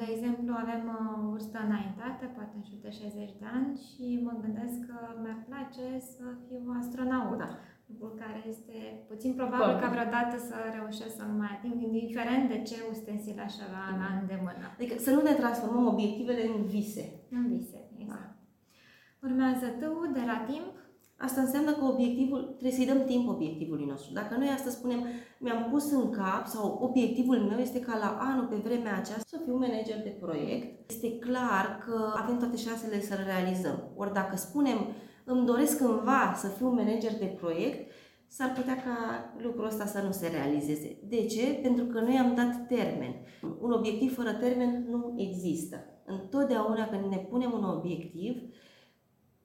De 0.00 0.06
exemplu, 0.14 0.50
avem 0.64 0.82
o 1.24 1.30
vârstă 1.30 1.58
înaintată, 1.66 2.24
poate 2.36 2.52
în 2.56 2.64
jur 2.68 2.78
de 2.86 2.90
60 2.90 3.40
de 3.42 3.46
ani 3.56 3.70
și 3.86 4.04
mă 4.26 4.32
gândesc 4.44 4.76
că 4.88 4.96
mi-ar 5.22 5.40
place 5.48 5.86
să 6.14 6.24
fiu 6.46 6.62
astronaut. 6.80 7.38
Da. 7.38 7.50
Lucru 7.90 8.08
care 8.22 8.40
este 8.52 8.76
puțin 9.10 9.32
probabil 9.40 9.72
Bun. 9.72 9.80
ca 9.82 9.88
vreodată 9.94 10.36
să 10.48 10.56
reușesc 10.78 11.14
să 11.16 11.24
nu 11.30 11.36
mai 11.40 11.50
ating, 11.54 11.76
indiferent 11.82 12.44
de 12.52 12.58
ce 12.68 12.76
ustensile 12.92 13.42
aș 13.48 13.54
avea 13.66 13.86
la 14.02 14.08
îndemână. 14.20 14.64
Adică 14.76 14.94
să 15.06 15.10
nu 15.16 15.20
ne 15.22 15.34
transformăm 15.42 15.86
obiectivele 15.94 16.42
în 16.54 16.62
vise. 16.74 17.04
În 17.36 17.44
vise, 17.52 17.80
exact. 18.02 18.30
Da. 18.30 19.26
Urmează 19.26 19.66
tu 19.80 19.90
de 20.18 20.24
la 20.30 20.38
timp 20.50 20.72
Asta 21.18 21.40
înseamnă 21.40 21.72
că 21.72 21.84
obiectivul, 21.84 22.42
trebuie 22.42 22.72
să-i 22.72 22.86
dăm 22.86 23.04
timp 23.04 23.28
obiectivului 23.28 23.84
nostru. 23.84 24.12
Dacă 24.12 24.36
noi 24.38 24.48
astăzi 24.48 24.76
spunem, 24.76 25.04
mi-am 25.38 25.68
pus 25.70 25.90
în 25.90 26.10
cap 26.10 26.46
sau 26.46 26.78
obiectivul 26.82 27.38
meu 27.38 27.58
este 27.58 27.80
ca 27.80 27.98
la 27.98 28.16
anul 28.20 28.46
pe 28.46 28.56
vremea 28.56 28.96
aceasta 28.96 29.24
să 29.26 29.40
fiu 29.44 29.56
manager 29.56 30.02
de 30.02 30.16
proiect, 30.20 30.90
este 30.90 31.18
clar 31.18 31.84
că 31.86 32.12
avem 32.16 32.38
toate 32.38 32.56
șansele 32.56 33.00
să-l 33.00 33.22
realizăm. 33.24 33.90
Ori 33.96 34.12
dacă 34.12 34.36
spunem, 34.36 34.78
îmi 35.24 35.46
doresc 35.46 35.76
cândva 35.76 36.34
să 36.36 36.48
fiu 36.48 36.68
manager 36.68 37.12
de 37.18 37.36
proiect, 37.40 37.90
s-ar 38.28 38.52
putea 38.52 38.76
ca 38.76 38.96
lucrul 39.42 39.66
ăsta 39.66 39.86
să 39.86 40.02
nu 40.02 40.12
se 40.12 40.28
realizeze. 40.28 40.98
De 41.08 41.26
ce? 41.26 41.58
Pentru 41.62 41.84
că 41.84 42.00
noi 42.00 42.16
am 42.16 42.34
dat 42.34 42.66
termen. 42.66 43.14
Un 43.60 43.70
obiectiv 43.70 44.14
fără 44.14 44.32
termen 44.32 44.86
nu 44.90 45.14
există. 45.16 45.76
Întotdeauna 46.04 46.86
când 46.86 47.04
ne 47.04 47.16
punem 47.16 47.52
un 47.52 47.64
obiectiv, 47.64 48.42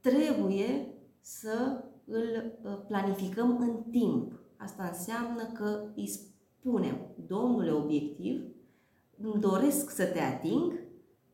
trebuie 0.01 0.31
să 1.21 1.83
îl 2.05 2.53
uh, 2.63 2.77
planificăm 2.87 3.57
în 3.57 3.91
timp. 3.91 4.39
Asta 4.57 4.83
înseamnă 4.83 5.43
că 5.53 5.83
îi 5.95 6.07
spunem, 6.07 6.97
domnule 7.27 7.71
obiectiv, 7.71 8.43
îmi 9.21 9.41
doresc 9.41 9.89
să 9.89 10.05
te 10.05 10.19
ating 10.19 10.73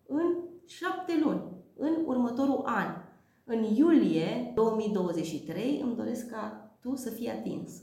în 0.08 0.36
șapte 0.65 1.20
luni, 1.24 1.41
în 1.77 1.94
următorul 2.06 2.63
an. 2.65 2.88
În 3.44 3.63
iulie 3.63 4.51
2023 4.56 5.82
îmi 5.84 5.96
doresc 5.96 6.29
ca 6.29 6.72
tu 6.82 6.96
să 6.96 7.10
fii 7.10 7.29
atins. 7.29 7.82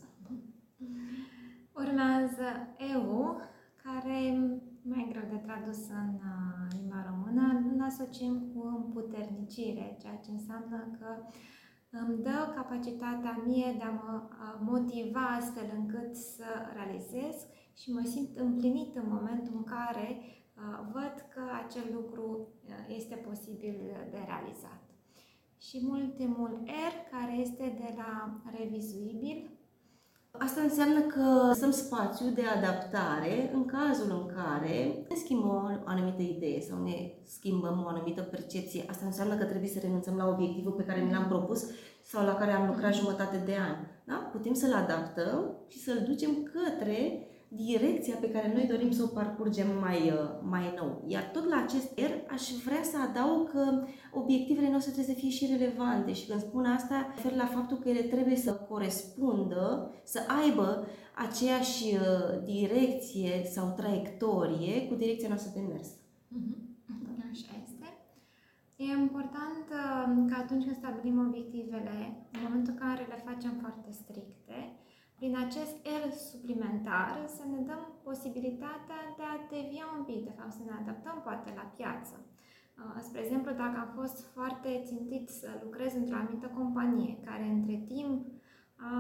Urmează 1.73 2.47
EU, 2.93 3.41
care 3.83 4.25
e 4.25 4.61
mai 4.83 5.09
greu 5.11 5.23
de 5.31 5.37
tradus 5.37 5.89
în 5.89 6.15
uh, 6.15 6.79
limba 6.79 7.05
română, 7.09 7.73
îl 7.75 7.83
asociem 7.83 8.53
cu 8.55 8.85
împuternicire, 8.85 9.97
ceea 10.01 10.17
ce 10.25 10.31
înseamnă 10.31 10.97
că 10.99 11.07
uh, 11.19 11.35
îmi 12.01 12.23
dă 12.23 12.53
capacitatea 12.55 13.43
mie 13.47 13.75
de 13.79 13.85
a 13.85 13.91
mă 13.91 14.29
motiva 14.61 15.27
astfel 15.27 15.73
încât 15.77 16.15
să 16.15 16.45
realizez 16.73 17.47
și 17.75 17.93
mă 17.93 18.03
simt 18.05 18.37
împlinit 18.37 18.97
în 18.97 19.05
momentul 19.07 19.53
în 19.57 19.65
care 19.65 20.21
văd 20.93 21.15
că 21.35 21.43
acel 21.65 21.85
lucru 21.93 22.49
este 22.89 23.15
posibil 23.15 23.77
de 24.11 24.19
realizat. 24.27 24.83
Și 25.59 25.87
ultimul 25.91 26.63
R, 26.65 27.17
care 27.17 27.33
este 27.33 27.75
de 27.79 27.95
la 27.97 28.41
revizuibil, 28.59 29.51
Asta 30.39 30.61
înseamnă 30.61 31.01
că 31.01 31.47
lăsăm 31.49 31.71
spațiu 31.71 32.27
de 32.27 32.43
adaptare 32.57 33.51
în 33.53 33.65
cazul 33.65 34.11
în 34.11 34.35
care 34.35 35.05
ne 35.09 35.17
schimbăm 35.17 35.49
o 35.51 35.89
anumită 35.91 36.23
idee 36.23 36.61
sau 36.61 36.83
ne 36.83 37.13
schimbăm 37.25 37.83
o 37.85 37.89
anumită 37.89 38.23
percepție. 38.23 38.85
Asta 38.89 39.07
înseamnă 39.07 39.35
că 39.37 39.45
trebuie 39.45 39.69
să 39.69 39.79
renunțăm 39.79 40.17
la 40.17 40.29
obiectivul 40.29 40.73
pe 40.73 40.83
care 40.83 41.01
ne 41.01 41.13
l-am 41.13 41.27
propus 41.29 41.65
sau 42.03 42.25
la 42.25 42.35
care 42.35 42.53
am 42.53 42.67
lucrat 42.67 42.95
jumătate 42.95 43.37
de 43.45 43.57
an. 43.69 43.77
Da? 44.05 44.15
Putem 44.15 44.55
să-l 44.55 44.73
adaptăm 44.73 45.57
și 45.69 45.79
să-l 45.79 46.03
ducem 46.07 46.31
către 46.53 47.29
direcția 47.55 48.17
pe 48.21 48.31
care 48.31 48.53
noi 48.53 48.67
dorim 48.67 48.91
să 48.91 49.03
o 49.03 49.07
parcurgem 49.07 49.67
mai, 49.81 50.11
uh, 50.11 50.41
mai 50.43 50.75
nou. 50.77 51.05
Iar 51.07 51.31
tot 51.33 51.49
la 51.49 51.63
acest 51.67 51.99
R 51.99 52.33
aș 52.33 52.43
vrea 52.65 52.83
să 52.83 52.97
adaug 52.99 53.51
că 53.51 53.87
obiectivele 54.13 54.71
noastre 54.71 54.93
trebuie 54.93 55.15
să 55.15 55.21
fie 55.21 55.31
și 55.31 55.57
relevante 55.57 56.13
și 56.13 56.27
când 56.27 56.41
spun 56.41 56.65
asta, 56.65 57.13
refer 57.15 57.35
la 57.35 57.47
faptul 57.47 57.77
că 57.77 57.89
ele 57.89 58.03
trebuie 58.03 58.37
să 58.37 58.53
corespundă, 58.53 59.91
să 60.05 60.21
aibă 60.43 60.87
aceeași 61.15 61.85
uh, 61.85 62.45
direcție 62.45 63.43
sau 63.45 63.75
traiectorie 63.77 64.87
cu 64.89 64.95
direcția 64.95 65.29
noastră 65.29 65.51
de 65.55 65.67
mers. 65.73 65.89
Mhm. 66.29 66.57
Așa 67.31 67.53
este. 67.65 67.89
E 68.77 68.85
important 68.85 69.65
uh, 69.71 70.31
că 70.31 70.35
atunci 70.43 70.65
când 70.65 70.77
stabilim 70.77 71.19
obiectivele, 71.29 71.97
în 72.33 72.41
momentul 72.43 72.73
în 72.73 72.79
care 72.85 73.03
le 73.09 73.23
facem 73.29 73.53
foarte 73.61 73.91
stricte, 73.91 74.59
prin 75.25 75.37
acest 75.47 75.77
R 76.03 76.05
suplimentar 76.31 77.11
să 77.37 77.43
ne 77.53 77.61
dăm 77.69 77.83
posibilitatea 78.03 79.01
de 79.17 79.25
a 79.33 79.37
devia 79.55 79.87
un 79.99 80.05
pic, 80.05 80.25
de 80.25 80.35
fapt 80.39 80.53
să 80.53 80.63
ne 80.65 80.75
adaptăm 80.81 81.17
poate 81.27 81.53
la 81.61 81.67
piață. 81.77 82.17
Uh, 82.81 82.97
spre 83.07 83.21
exemplu, 83.21 83.51
dacă 83.63 83.77
am 83.79 83.91
fost 84.01 84.19
foarte 84.35 84.83
țintit 84.89 85.29
să 85.29 85.49
lucrez 85.63 85.95
într-o 85.95 86.17
anumită 86.17 86.47
companie 86.47 87.21
care 87.29 87.45
între 87.45 87.77
timp 87.93 88.27
a 88.77 88.97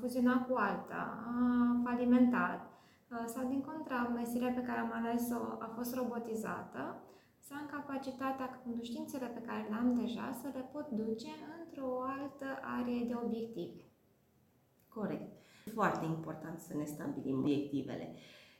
fuzionat 0.00 0.46
cu 0.46 0.54
alta, 0.54 1.02
a 1.26 1.34
falimentat 1.84 2.60
uh, 3.10 3.24
sau 3.32 3.48
din 3.48 3.60
contra, 3.60 4.12
meseria 4.14 4.52
pe 4.52 4.66
care 4.68 4.78
am 4.80 4.92
ales-o 4.92 5.42
a 5.66 5.68
fost 5.76 5.94
robotizată, 5.94 6.82
să 7.46 7.52
am 7.54 7.66
capacitatea, 7.76 8.62
cunoștințele 8.64 9.26
pe 9.26 9.46
care 9.48 9.66
le 9.68 9.76
am 9.82 9.94
deja, 9.94 10.26
să 10.40 10.48
le 10.54 10.64
pot 10.72 10.86
duce 10.88 11.32
într-o 11.58 11.90
altă 12.18 12.46
arie 12.76 13.04
de 13.10 13.14
obiective. 13.24 13.89
Corect. 14.94 15.32
Foarte 15.74 16.04
important 16.04 16.58
să 16.58 16.76
ne 16.76 16.84
stabilim 16.84 17.38
obiectivele. 17.38 18.14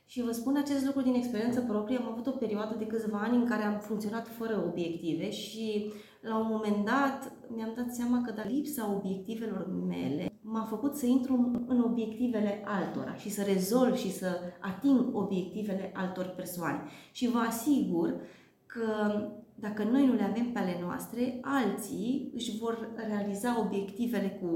Și 0.05 0.23
vă 0.23 0.31
spun 0.31 0.55
acest 0.55 0.85
lucru 0.85 1.01
din 1.01 1.13
experiență 1.13 1.61
proprie. 1.61 1.97
Am 1.97 2.11
avut 2.11 2.27
o 2.27 2.31
perioadă 2.31 2.75
de 2.77 2.85
câțiva 2.85 3.17
ani 3.17 3.35
în 3.35 3.45
care 3.45 3.63
am 3.63 3.79
funcționat 3.79 4.27
fără 4.27 4.63
obiective 4.67 5.31
și 5.31 5.91
la 6.21 6.37
un 6.37 6.47
moment 6.49 6.85
dat 6.85 7.31
mi-am 7.55 7.73
dat 7.75 7.93
seama 7.93 8.21
că 8.25 8.31
da, 8.31 8.43
lipsa 8.43 8.93
obiectivelor 8.93 9.67
mele 9.87 10.31
m-a 10.41 10.63
făcut 10.63 10.95
să 10.95 11.05
intru 11.05 11.63
în 11.67 11.81
obiectivele 11.81 12.63
altora 12.65 13.15
și 13.15 13.29
să 13.29 13.41
rezolv 13.43 13.95
și 13.95 14.11
să 14.11 14.39
ating 14.59 15.15
obiectivele 15.15 15.91
altor 15.95 16.25
persoane. 16.25 16.83
Și 17.11 17.29
vă 17.29 17.37
asigur 17.37 18.21
că 18.65 19.21
dacă 19.61 19.83
noi 19.83 20.05
nu 20.05 20.13
le 20.13 20.23
avem 20.23 20.51
pe 20.51 20.59
ale 20.59 20.77
noastre, 20.81 21.39
alții 21.41 22.31
își 22.33 22.57
vor 22.57 22.89
realiza 23.07 23.59
obiectivele 23.59 24.29
cu, 24.29 24.47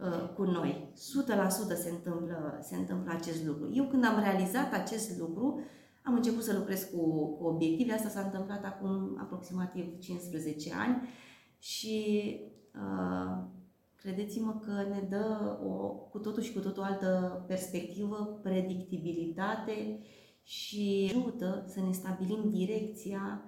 uh, 0.00 0.28
cu 0.34 0.42
noi. 0.42 0.92
100% 0.94 1.74
se 1.74 1.90
întâmplă, 1.90 2.58
se 2.62 2.76
întâmplă 2.76 3.12
acest 3.12 3.46
lucru. 3.46 3.70
Eu 3.74 3.84
când 3.84 4.04
am 4.04 4.20
realizat 4.20 4.72
acest 4.72 5.18
lucru, 5.18 5.60
am 6.02 6.14
început 6.14 6.42
să 6.42 6.54
lucrez 6.56 6.82
cu, 6.82 7.26
cu 7.26 7.44
obiective. 7.44 7.92
Asta 7.92 8.08
s-a 8.08 8.20
întâmplat 8.20 8.64
acum 8.64 9.18
aproximativ 9.20 9.98
15 9.98 10.74
ani 10.74 11.08
și 11.58 12.36
uh, 12.74 13.44
credeți-mă 13.96 14.60
că 14.64 14.72
ne 14.88 15.06
dă 15.08 15.58
o 15.64 15.88
cu 15.88 16.18
totul 16.18 16.42
și 16.42 16.52
cu 16.52 16.58
totul 16.58 16.82
altă 16.82 17.44
perspectivă, 17.46 18.40
predictibilitate 18.42 20.00
și 20.42 21.12
ajută 21.14 21.64
să 21.66 21.80
ne 21.80 21.92
stabilim 21.92 22.50
direcția 22.50 23.42
uh, 23.44 23.47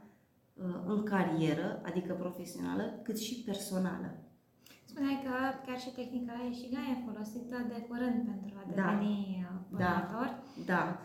în 0.87 1.03
carieră, 1.03 1.81
adică 1.85 2.13
profesională, 2.15 3.01
cât 3.03 3.19
și 3.19 3.43
personală. 3.43 4.09
Spuneai 4.85 5.21
că 5.25 5.33
chiar 5.67 5.79
și 5.81 5.91
tehnica 5.91 6.33
Ikigai 6.51 6.91
e 6.91 7.05
folosită 7.11 7.57
de 7.69 7.87
curând 7.89 8.25
pentru 8.25 8.55
a 8.61 8.75
da. 8.75 8.75
deveni 8.75 9.47
da. 9.71 9.77
formator. 9.77 10.43
Da, 10.67 10.75
da 10.75 11.01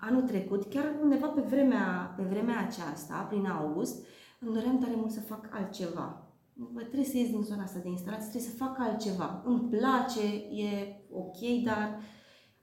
anul 0.00 0.22
trecut, 0.22 0.64
chiar 0.70 0.94
undeva 1.02 1.26
pe 1.26 1.40
vremea, 1.40 2.14
pe 2.16 2.22
vremea 2.22 2.58
aceasta, 2.58 3.26
prin 3.28 3.46
august, 3.46 4.06
îmi 4.40 4.54
doream 4.54 4.78
tare 4.78 4.94
mult 4.96 5.10
să 5.10 5.20
fac 5.20 5.48
altceva. 5.50 6.22
Bă, 6.54 6.80
trebuie 6.80 7.04
să 7.04 7.16
ies 7.16 7.30
din 7.30 7.42
zona 7.42 7.62
asta 7.62 7.78
de 7.78 7.88
instalație, 7.88 8.28
trebuie 8.28 8.50
să 8.50 8.64
fac 8.64 8.76
altceva. 8.78 9.42
Îmi 9.44 9.60
place, 9.60 10.26
e 10.50 10.96
ok, 11.10 11.64
dar 11.64 12.00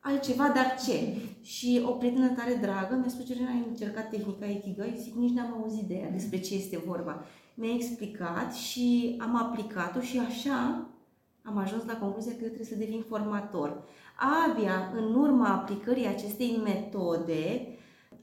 altceva, 0.08 0.52
dar 0.56 0.76
ce? 0.86 1.00
Și 1.42 1.82
o 1.86 1.92
prietenă 1.92 2.28
tare 2.28 2.58
dragă 2.62 2.96
mi-a 2.96 3.10
spus, 3.10 3.26
Celina, 3.26 3.50
ai 3.50 3.66
încercat 3.70 4.10
tehnica 4.10 4.46
Ikigai? 4.46 5.00
Zic, 5.02 5.16
nici 5.16 5.34
n-am 5.34 5.62
auzit 5.62 5.88
de 5.88 5.94
ea, 5.94 6.10
despre 6.10 6.40
ce 6.40 6.56
este 6.56 6.84
vorba. 6.86 7.26
Mi-a 7.56 7.74
explicat 7.74 8.54
și 8.54 9.16
am 9.20 9.36
aplicat-o 9.36 10.00
și 10.00 10.18
așa 10.20 10.88
am 11.44 11.58
ajuns 11.58 11.86
la 11.86 11.98
concluzia 11.98 12.32
că 12.32 12.38
eu 12.42 12.48
trebuie 12.48 12.68
să 12.68 12.76
devin 12.76 13.04
formator. 13.08 13.84
Abia 14.50 14.92
în 14.96 15.14
urma 15.14 15.48
aplicării 15.48 16.08
acestei 16.08 16.62
metode 16.64 17.68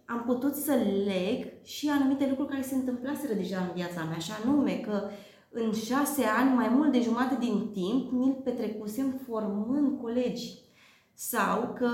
am 0.05 0.23
putut 0.27 0.55
să 0.55 0.73
leg 1.05 1.65
și 1.65 1.89
anumite 1.89 2.27
lucruri 2.29 2.51
care 2.51 2.63
se 2.63 2.75
întâmplaseră 2.75 3.35
deja 3.35 3.59
în 3.59 3.71
viața 3.75 4.05
mea, 4.05 4.17
așa 4.17 4.35
nume 4.45 4.73
că 4.73 5.03
în 5.51 5.73
șase 5.73 6.25
ani, 6.39 6.55
mai 6.55 6.69
mult 6.69 6.93
de 6.93 7.01
jumătate 7.01 7.37
din 7.41 7.71
timp, 7.73 8.13
mi-l 8.13 8.41
petrecusem 8.45 9.21
formând 9.27 10.01
colegi. 10.01 10.63
Sau 11.15 11.73
că 11.73 11.91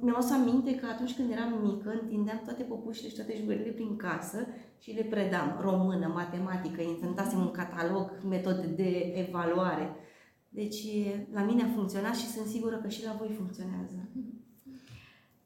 mi-am 0.00 0.16
adus 0.16 0.30
aminte 0.30 0.74
că 0.74 0.86
atunci 0.86 1.14
când 1.16 1.30
eram 1.30 1.60
mică, 1.62 1.90
întindeam 2.02 2.40
toate 2.44 2.62
popușile 2.62 3.08
și 3.08 3.14
toate 3.14 3.36
jucările 3.36 3.70
prin 3.70 3.96
casă 3.96 4.46
și 4.78 4.90
le 4.92 5.02
predam 5.02 5.58
română, 5.60 6.06
matematică, 6.06 6.82
inventasem 6.82 7.38
un 7.38 7.50
catalog, 7.50 8.10
metode 8.28 8.66
de 8.66 9.12
evaluare. 9.26 9.96
Deci 10.48 10.80
la 11.32 11.42
mine 11.42 11.62
a 11.62 11.74
funcționat 11.74 12.16
și 12.16 12.26
sunt 12.26 12.46
sigură 12.46 12.76
că 12.76 12.88
și 12.88 13.04
la 13.04 13.16
voi 13.18 13.34
funcționează. 13.36 14.08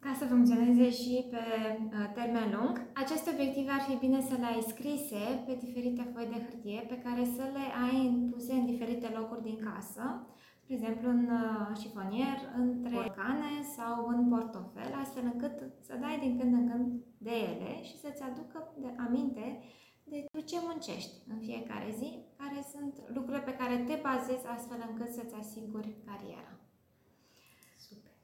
Ca 0.04 0.14
să 0.18 0.24
funcționeze 0.24 0.90
și 0.90 1.26
pe 1.30 1.36
uh, 1.36 2.10
termen 2.14 2.48
lung, 2.56 2.74
aceste 2.92 3.30
obiective 3.34 3.70
ar 3.70 3.80
fi 3.88 3.96
bine 4.04 4.20
să 4.20 4.34
le 4.40 4.46
ai 4.52 4.64
scrise 4.72 5.22
pe 5.46 5.58
diferite 5.64 6.10
foi 6.12 6.26
de 6.32 6.38
hârtie 6.44 6.80
pe 6.88 6.98
care 7.04 7.24
să 7.36 7.44
le 7.56 7.66
ai 7.86 8.28
puse 8.30 8.52
în 8.52 8.66
diferite 8.66 9.08
locuri 9.18 9.42
din 9.42 9.58
casă, 9.68 10.26
de 10.66 10.74
exemplu 10.74 11.08
în 11.08 11.28
uh, 11.30 11.76
șifonier, 11.80 12.38
între 12.56 13.12
cane 13.16 13.52
sau 13.76 14.06
în 14.06 14.28
portofel, 14.28 14.94
astfel 15.02 15.24
încât 15.32 15.56
să 15.80 15.96
dai 16.00 16.18
din 16.18 16.38
când 16.38 16.52
în 16.52 16.68
când 16.70 17.02
de 17.18 17.30
ele 17.30 17.82
și 17.82 17.98
să-ți 17.98 18.22
aducă 18.22 18.72
de 18.76 18.94
aminte 19.06 19.62
de 20.04 20.40
ce 20.40 20.56
muncești 20.62 21.12
în 21.28 21.38
fiecare 21.38 21.94
zi, 21.98 22.24
care 22.36 22.64
sunt 22.72 22.94
lucrurile 23.14 23.42
pe 23.44 23.56
care 23.56 23.76
te 23.76 23.98
bazezi 24.02 24.46
astfel 24.46 24.86
încât 24.88 25.12
să-ți 25.12 25.34
asiguri 25.34 25.96
cariera. 26.06 26.54
Super! 27.78 28.14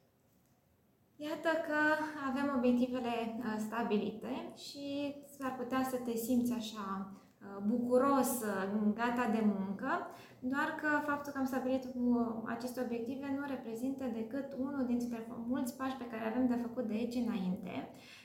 Iată 1.16 1.48
că 1.66 1.80
avem 2.28 2.54
obiectivele 2.56 3.14
uh, 3.38 3.54
stabilite 3.58 4.52
și 4.56 5.14
s-ar 5.38 5.56
putea 5.56 5.82
să 5.82 5.96
te 5.96 6.16
simți 6.16 6.52
așa 6.52 7.12
uh, 7.12 7.62
bucuros, 7.66 8.42
uh, 8.42 8.92
gata 8.94 9.30
de 9.30 9.42
muncă, 9.44 10.06
doar 10.40 10.68
că 10.80 10.88
faptul 11.10 11.32
că 11.32 11.38
am 11.38 11.44
stabilit 11.44 11.84
cu 11.84 12.04
aceste 12.46 12.80
obiective 12.84 13.26
nu 13.38 13.44
reprezintă 13.48 14.04
decât 14.12 14.46
unul 14.58 14.84
dintre 14.86 15.26
mulți 15.48 15.76
pași 15.76 15.96
pe 15.96 16.06
care 16.10 16.24
avem 16.26 16.46
de 16.46 16.62
făcut 16.66 16.84
de 16.84 16.94
aici 16.94 17.14
înainte 17.14 17.74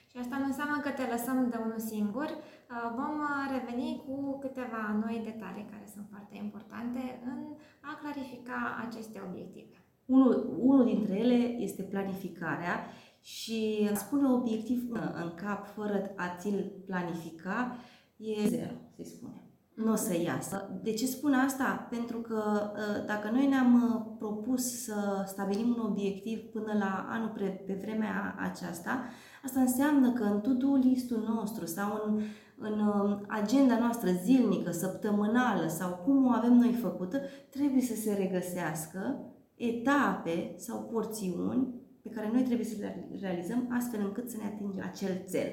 și 0.09 0.17
asta 0.17 0.37
nu 0.37 0.45
înseamnă 0.45 0.77
că 0.81 0.89
te 0.89 1.05
lăsăm 1.11 1.49
de 1.49 1.57
unul 1.65 1.79
singur. 1.79 2.29
Uh, 2.29 2.91
vom 2.97 3.15
uh, 3.29 3.43
reveni 3.55 4.03
cu 4.05 4.37
câteva 4.43 4.81
noi 5.03 5.21
detalii 5.23 5.69
care 5.71 5.87
sunt 5.93 6.05
foarte 6.09 6.35
importante 6.45 7.21
în 7.31 7.39
a 7.81 7.91
clarifica 8.01 8.59
aceste 8.87 9.21
obiective. 9.27 9.77
Unul, 10.05 10.55
unul 10.59 10.85
dintre 10.85 11.13
ele 11.13 11.39
este 11.67 11.83
planificarea 11.83 12.75
și 13.21 13.89
spune 13.93 14.27
obiectiv 14.27 14.91
în 15.23 15.31
cap 15.35 15.67
fără 15.67 16.11
a 16.15 16.35
ți-l 16.37 16.71
planifica 16.85 17.77
e 18.17 18.47
zero, 18.47 18.75
se 18.95 19.03
spune. 19.03 19.44
Nu 19.75 19.91
o 19.91 19.95
să 19.95 20.21
iasă. 20.21 20.79
De 20.83 20.93
ce 20.93 21.05
spun 21.05 21.33
asta? 21.33 21.87
Pentru 21.89 22.17
că 22.17 22.71
uh, 22.73 23.05
dacă 23.05 23.29
noi 23.31 23.47
ne-am 23.47 24.05
propus 24.19 24.83
să 24.83 25.23
stabilim 25.27 25.75
un 25.77 25.85
obiectiv 25.85 26.39
până 26.39 26.73
la 26.79 27.05
anul 27.09 27.29
pre, 27.29 27.63
pe 27.67 27.79
vremea 27.81 28.35
aceasta, 28.39 29.03
Asta 29.45 29.59
înseamnă 29.59 30.11
că 30.11 30.23
în 30.23 30.41
to-do 30.41 30.75
listul 30.75 31.17
nostru 31.17 31.65
sau 31.65 32.01
în, 32.05 32.21
în 32.57 32.79
um, 32.79 33.25
agenda 33.27 33.79
noastră 33.79 34.09
zilnică, 34.23 34.71
săptămânală 34.71 35.67
sau 35.67 36.01
cum 36.05 36.25
o 36.25 36.29
avem 36.29 36.53
noi 36.53 36.73
făcută, 36.73 37.21
trebuie 37.49 37.81
să 37.81 37.95
se 37.95 38.13
regăsească 38.13 39.19
etape 39.55 40.53
sau 40.57 40.89
porțiuni 40.91 41.67
pe 42.01 42.09
care 42.09 42.29
noi 42.31 42.43
trebuie 42.43 42.65
să 42.65 42.75
le 42.79 43.09
realizăm 43.21 43.67
astfel 43.77 43.99
încât 43.99 44.29
să 44.29 44.37
ne 44.37 44.43
atingem 44.45 44.83
acel 44.83 45.25
cel. 45.29 45.49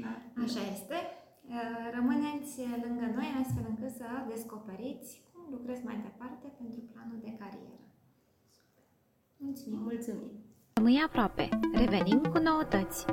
Da? 0.00 0.42
Așa 0.42 0.60
este. 0.72 0.94
Uh, 1.50 1.56
rămâneți 1.94 2.60
lângă 2.84 3.06
noi 3.14 3.28
astfel 3.42 3.64
încât 3.68 3.92
să 4.00 4.06
descoperiți 4.28 5.22
cum 5.32 5.42
lucrezi 5.50 5.84
mai 5.84 5.98
departe 6.02 6.46
pentru 6.58 6.80
planul 6.92 7.18
de 7.22 7.32
carieră. 7.38 7.80
Mulțumim! 9.36 9.80
Mulțumim! 9.82 10.30
Rămâi 10.72 11.02
aproape. 11.06 11.48
Revenim 11.72 12.20
cu 12.32 12.38
noutăți. 12.38 13.06